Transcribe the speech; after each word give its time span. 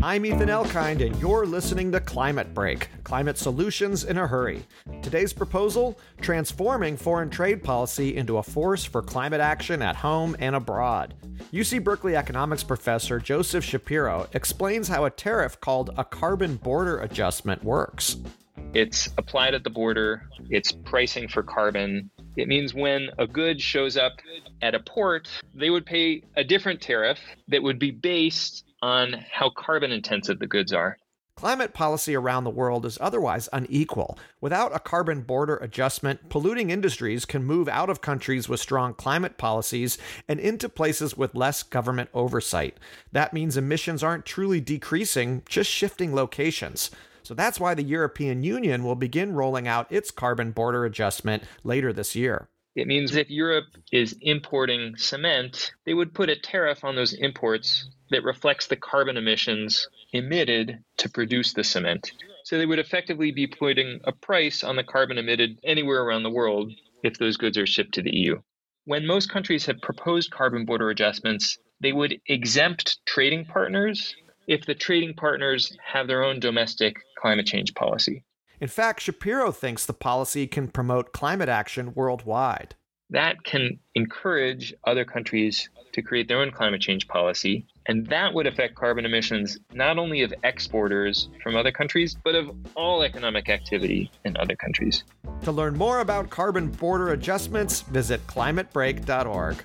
I'm 0.00 0.24
Ethan 0.24 0.48
Elkind, 0.48 1.04
and 1.04 1.20
you're 1.20 1.44
listening 1.44 1.90
to 1.90 1.98
Climate 1.98 2.54
Break 2.54 2.88
Climate 3.02 3.36
Solutions 3.36 4.04
in 4.04 4.16
a 4.16 4.28
Hurry. 4.28 4.64
Today's 5.02 5.32
proposal 5.32 5.98
transforming 6.20 6.96
foreign 6.96 7.30
trade 7.30 7.64
policy 7.64 8.16
into 8.16 8.38
a 8.38 8.42
force 8.42 8.84
for 8.84 9.02
climate 9.02 9.40
action 9.40 9.82
at 9.82 9.96
home 9.96 10.36
and 10.38 10.54
abroad. 10.54 11.14
UC 11.52 11.82
Berkeley 11.82 12.14
economics 12.14 12.62
professor 12.62 13.18
Joseph 13.18 13.64
Shapiro 13.64 14.28
explains 14.34 14.86
how 14.86 15.04
a 15.04 15.10
tariff 15.10 15.60
called 15.60 15.90
a 15.96 16.04
carbon 16.04 16.56
border 16.56 17.00
adjustment 17.00 17.64
works. 17.64 18.18
It's 18.74 19.08
applied 19.18 19.54
at 19.54 19.64
the 19.64 19.70
border, 19.70 20.28
it's 20.48 20.70
pricing 20.70 21.26
for 21.26 21.42
carbon. 21.42 22.10
It 22.36 22.48
means 22.48 22.74
when 22.74 23.10
a 23.18 23.26
good 23.26 23.60
shows 23.60 23.96
up 23.96 24.12
at 24.62 24.74
a 24.74 24.80
port, 24.80 25.28
they 25.54 25.70
would 25.70 25.86
pay 25.86 26.22
a 26.36 26.44
different 26.44 26.80
tariff 26.80 27.18
that 27.48 27.62
would 27.62 27.78
be 27.78 27.90
based 27.90 28.64
on 28.82 29.24
how 29.30 29.50
carbon 29.50 29.90
intensive 29.90 30.38
the 30.38 30.46
goods 30.46 30.72
are. 30.72 30.96
Climate 31.38 31.72
policy 31.72 32.16
around 32.16 32.42
the 32.42 32.50
world 32.50 32.84
is 32.84 32.98
otherwise 33.00 33.48
unequal. 33.52 34.18
Without 34.40 34.74
a 34.74 34.80
carbon 34.80 35.20
border 35.20 35.56
adjustment, 35.58 36.28
polluting 36.30 36.70
industries 36.70 37.24
can 37.24 37.44
move 37.44 37.68
out 37.68 37.88
of 37.88 38.00
countries 38.00 38.48
with 38.48 38.58
strong 38.58 38.92
climate 38.92 39.38
policies 39.38 39.98
and 40.26 40.40
into 40.40 40.68
places 40.68 41.16
with 41.16 41.36
less 41.36 41.62
government 41.62 42.10
oversight. 42.12 42.76
That 43.12 43.32
means 43.32 43.56
emissions 43.56 44.02
aren't 44.02 44.26
truly 44.26 44.60
decreasing, 44.60 45.42
just 45.48 45.70
shifting 45.70 46.12
locations. 46.12 46.90
So 47.28 47.34
that's 47.34 47.60
why 47.60 47.74
the 47.74 47.82
European 47.82 48.42
Union 48.42 48.82
will 48.82 48.94
begin 48.94 49.34
rolling 49.34 49.68
out 49.68 49.92
its 49.92 50.10
carbon 50.10 50.50
border 50.50 50.86
adjustment 50.86 51.42
later 51.62 51.92
this 51.92 52.16
year. 52.16 52.48
It 52.74 52.86
means 52.86 53.14
if 53.14 53.28
Europe 53.28 53.66
is 53.92 54.16
importing 54.22 54.96
cement, 54.96 55.72
they 55.84 55.92
would 55.92 56.14
put 56.14 56.30
a 56.30 56.40
tariff 56.40 56.84
on 56.84 56.96
those 56.96 57.12
imports 57.12 57.86
that 58.08 58.24
reflects 58.24 58.66
the 58.66 58.76
carbon 58.76 59.18
emissions 59.18 59.90
emitted 60.14 60.78
to 60.96 61.10
produce 61.10 61.52
the 61.52 61.64
cement. 61.64 62.12
So 62.44 62.56
they 62.56 62.64
would 62.64 62.78
effectively 62.78 63.30
be 63.30 63.46
putting 63.46 64.00
a 64.04 64.12
price 64.12 64.64
on 64.64 64.76
the 64.76 64.82
carbon 64.82 65.18
emitted 65.18 65.58
anywhere 65.62 66.02
around 66.04 66.22
the 66.22 66.30
world 66.30 66.72
if 67.02 67.18
those 67.18 67.36
goods 67.36 67.58
are 67.58 67.66
shipped 67.66 67.92
to 67.96 68.02
the 68.02 68.16
EU. 68.16 68.40
When 68.86 69.06
most 69.06 69.28
countries 69.30 69.66
have 69.66 69.82
proposed 69.82 70.30
carbon 70.30 70.64
border 70.64 70.88
adjustments, 70.88 71.58
they 71.78 71.92
would 71.92 72.22
exempt 72.26 73.00
trading 73.04 73.44
partners 73.44 74.16
if 74.48 74.64
the 74.64 74.74
trading 74.74 75.12
partners 75.12 75.76
have 75.84 76.06
their 76.06 76.24
own 76.24 76.40
domestic 76.40 76.96
climate 77.18 77.46
change 77.46 77.74
policy. 77.74 78.24
In 78.60 78.68
fact, 78.68 79.00
Shapiro 79.00 79.52
thinks 79.52 79.86
the 79.86 79.92
policy 79.92 80.46
can 80.46 80.68
promote 80.68 81.12
climate 81.12 81.48
action 81.48 81.92
worldwide. 81.94 82.74
That 83.10 83.42
can 83.44 83.78
encourage 83.94 84.74
other 84.84 85.04
countries 85.04 85.70
to 85.92 86.02
create 86.02 86.28
their 86.28 86.40
own 86.40 86.50
climate 86.50 86.80
change 86.80 87.08
policy. 87.08 87.66
And 87.86 88.06
that 88.08 88.34
would 88.34 88.46
affect 88.46 88.74
carbon 88.74 89.06
emissions 89.06 89.58
not 89.72 89.98
only 89.98 90.22
of 90.22 90.34
exporters 90.44 91.30
from 91.42 91.56
other 91.56 91.72
countries, 91.72 92.16
but 92.22 92.34
of 92.34 92.50
all 92.74 93.02
economic 93.02 93.48
activity 93.48 94.10
in 94.26 94.36
other 94.36 94.56
countries. 94.56 95.04
To 95.42 95.52
learn 95.52 95.78
more 95.78 96.00
about 96.00 96.28
carbon 96.28 96.68
border 96.68 97.12
adjustments, 97.12 97.80
visit 97.80 98.26
climatebreak.org. 98.26 99.56